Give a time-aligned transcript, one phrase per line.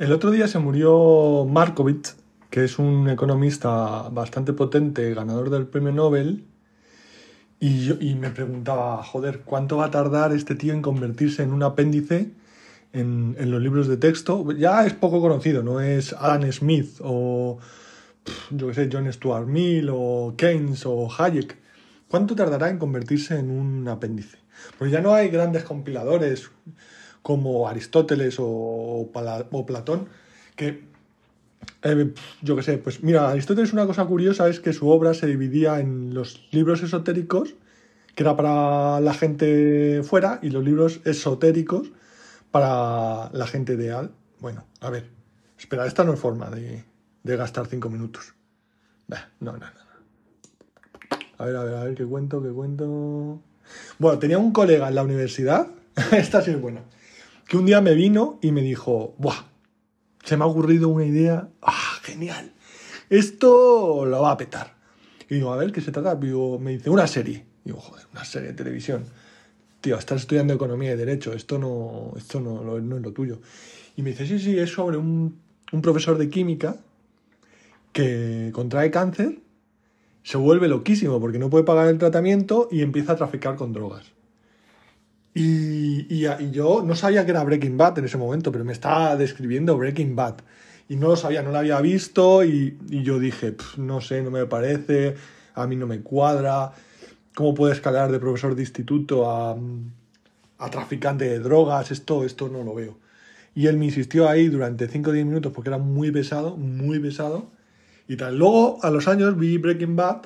[0.00, 2.16] El otro día se murió Markovitz,
[2.48, 6.46] que es un economista bastante potente, ganador del premio Nobel,
[7.58, 11.52] y, yo, y me preguntaba, joder, ¿cuánto va a tardar este tío en convertirse en
[11.52, 12.30] un apéndice
[12.94, 14.50] en, en los libros de texto?
[14.52, 17.58] Ya es poco conocido, no es Alan Smith o,
[18.52, 21.58] yo qué sé, John Stuart Mill o Keynes o Hayek.
[22.08, 24.38] ¿Cuánto tardará en convertirse en un apéndice?
[24.78, 26.50] Pues ya no hay grandes compiladores
[27.22, 30.08] como Aristóteles o, o Platón
[30.56, 30.90] que
[31.82, 35.26] eh, yo qué sé, pues mira, Aristóteles una cosa curiosa es que su obra se
[35.26, 37.54] dividía en los libros esotéricos,
[38.14, 41.90] que era para la gente fuera, y los libros esotéricos
[42.50, 44.10] para la gente de al.
[44.40, 45.08] Bueno, a ver,
[45.58, 46.84] espera, esta no es forma de,
[47.22, 48.34] de gastar cinco minutos.
[49.08, 49.52] No, no.
[49.52, 49.66] no.
[51.38, 53.40] A ver, a ver, a ver, qué cuento, qué cuento.
[53.98, 55.68] Bueno, tenía un colega en la universidad,
[56.12, 56.82] esta sí es buena,
[57.50, 59.44] que un día me vino y me dijo, ¡buah!
[60.22, 62.52] se me ha ocurrido una idea, ¡ah, genial!
[63.08, 64.76] Esto lo va a petar.
[65.28, 66.14] Y digo, a ver, ¿qué se trata?
[66.14, 67.44] Me dice, una serie.
[67.64, 69.04] Digo, joder, una serie de televisión.
[69.80, 73.40] Tío, estás estudiando economía y derecho, esto no, esto no, es lo tuyo.
[73.96, 75.34] Y me dice, sí, sí, es sobre un
[75.82, 76.76] profesor de química
[77.92, 79.40] que contrae cáncer,
[80.22, 84.12] se vuelve loquísimo porque no puede pagar el tratamiento y empieza a traficar con drogas.
[85.34, 88.72] Y, y- y yo no sabía que era Breaking Bad en ese momento, pero me
[88.72, 90.36] estaba describiendo Breaking Bad.
[90.88, 94.22] Y no lo sabía, no lo había visto y, y yo dije, "Pf, no sé,
[94.22, 95.14] no me parece,
[95.54, 96.72] a mí no me cuadra.
[97.34, 99.56] ¿Cómo puede escalar de profesor de instituto a,
[100.58, 101.90] a traficante de drogas?
[101.92, 102.98] Esto, esto no lo veo.
[103.54, 106.98] Y él me insistió ahí durante 5 o 10 minutos porque era muy pesado, muy
[106.98, 107.50] pesado.
[108.08, 108.36] Y tal.
[108.38, 110.22] Luego, a los años, vi Breaking Bad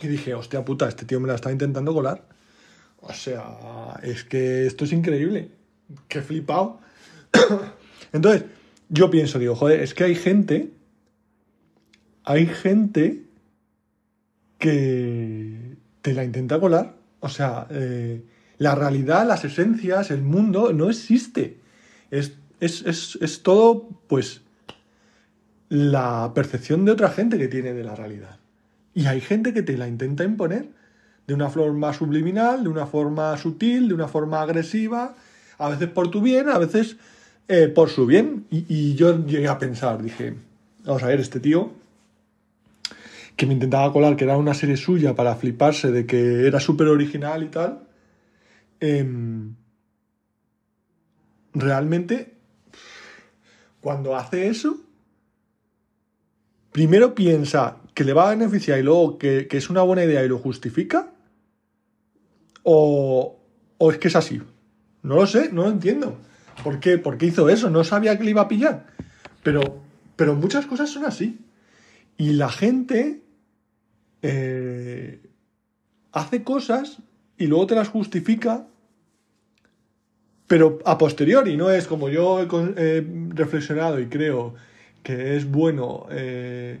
[0.00, 2.24] y dije, hostia puta, este tío me la está intentando colar.
[3.06, 5.50] O sea, es que esto es increíble.
[6.08, 6.80] Qué flipado.
[8.12, 8.44] Entonces,
[8.88, 10.70] yo pienso, digo, joder, es que hay gente.
[12.24, 13.22] Hay gente
[14.58, 16.94] que te la intenta colar.
[17.20, 18.22] O sea, eh,
[18.56, 21.58] la realidad, las esencias, el mundo no existe.
[22.10, 24.40] Es, es, es, es todo, pues,
[25.68, 28.38] la percepción de otra gente que tiene de la realidad.
[28.94, 30.70] Y hay gente que te la intenta imponer
[31.26, 35.14] de una forma subliminal, de una forma sutil, de una forma agresiva,
[35.58, 36.96] a veces por tu bien, a veces
[37.48, 38.46] eh, por su bien.
[38.50, 40.34] Y, yo llegué a pensar, dije,
[40.84, 41.72] vamos a ver, este tío
[43.36, 46.86] que me intentaba colar, que era una serie suya para fliparse de que era súper
[46.86, 47.80] original y tal,
[48.78, 49.56] em,
[51.52, 52.34] realmente,
[53.80, 54.78] cuando hace eso,
[56.70, 60.28] primero piensa que le va a beneficiar y luego que es una buena idea y
[60.28, 61.13] lo justifica,
[62.64, 63.38] o,
[63.78, 64.42] o es que es así.
[65.02, 66.16] No lo sé, no lo entiendo.
[66.64, 66.98] ¿Por qué?
[66.98, 67.70] ¿Por qué hizo eso?
[67.70, 68.86] No sabía que le iba a pillar.
[69.42, 69.82] Pero,
[70.16, 71.38] pero muchas cosas son así.
[72.16, 73.22] Y la gente
[74.22, 75.20] eh,
[76.12, 76.98] hace cosas
[77.36, 78.66] y luego te las justifica,
[80.46, 84.54] pero a posteriori, no es como yo he reflexionado y creo
[85.02, 86.80] que es bueno eh,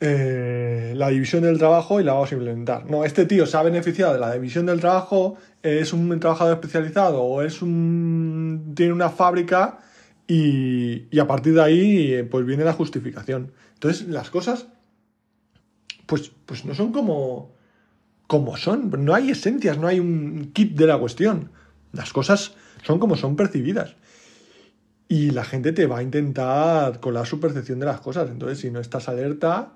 [0.00, 2.90] eh, la división del trabajo y la vamos a implementar.
[2.90, 7.22] No, este tío se ha beneficiado de la división del trabajo, es un trabajador especializado
[7.22, 9.78] o es un tiene una fábrica
[10.26, 13.52] y, y a partir de ahí eh, pues viene la justificación.
[13.74, 14.66] Entonces las cosas
[16.06, 17.54] pues, pues no son como,
[18.26, 21.50] como son, no hay esencias, no hay un kit de la cuestión.
[21.92, 23.96] Las cosas son como son percibidas.
[25.08, 28.30] Y la gente te va a intentar colar su percepción de las cosas.
[28.30, 29.74] Entonces, si no estás alerta,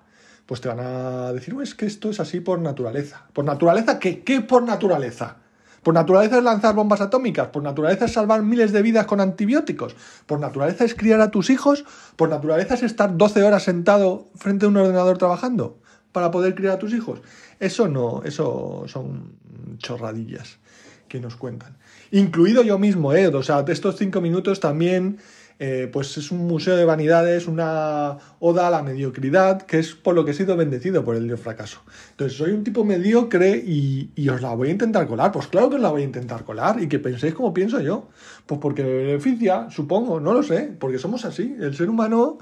[0.50, 3.22] pues te van a decir, "Oh, es que esto es así por naturaleza.
[3.32, 4.24] ¿Por naturaleza qué?
[4.24, 5.36] ¿Qué por naturaleza?
[5.84, 7.46] ¿Por naturaleza es lanzar bombas atómicas?
[7.50, 9.94] ¿Por naturaleza es salvar miles de vidas con antibióticos?
[10.26, 11.84] ¿Por naturaleza es criar a tus hijos?
[12.16, 15.78] ¿Por naturaleza es estar 12 horas sentado frente a un ordenador trabajando
[16.10, 17.20] para poder criar a tus hijos?
[17.60, 19.36] Eso no, eso son
[19.78, 20.58] chorradillas
[21.06, 21.76] que nos cuentan.
[22.10, 23.28] Incluido yo mismo, ¿eh?
[23.28, 25.18] O sea, de estos cinco minutos también,
[25.62, 30.14] eh, pues es un museo de vanidades, una oda a la mediocridad, que es por
[30.14, 31.82] lo que he sido bendecido por el Dios fracaso.
[32.12, 35.32] Entonces, soy un tipo mediocre y, y os la voy a intentar colar.
[35.32, 38.08] Pues claro que os la voy a intentar colar y que penséis como pienso yo.
[38.46, 41.54] Pues porque me beneficia, supongo, no lo sé, porque somos así.
[41.60, 42.38] El ser humano,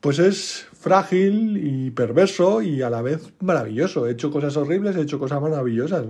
[0.00, 4.08] pues es frágil y perverso y a la vez maravilloso.
[4.08, 6.04] He hecho cosas horribles, he hecho cosas maravillosas.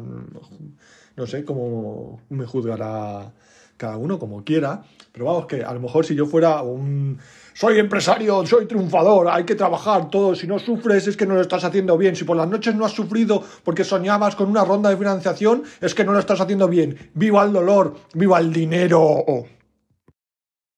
[1.17, 3.35] No sé cómo me juzgará
[3.77, 4.83] cada uno como quiera,
[5.13, 7.19] pero vamos, que a lo mejor si yo fuera un...
[7.55, 11.41] Soy empresario, soy triunfador, hay que trabajar todo, si no sufres es que no lo
[11.41, 14.91] estás haciendo bien, si por las noches no has sufrido porque soñabas con una ronda
[14.91, 19.47] de financiación es que no lo estás haciendo bien, viva el dolor, viva el dinero.